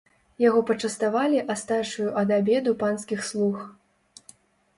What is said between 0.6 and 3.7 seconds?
пачаставалі астачаю ад абеду панскіх слуг.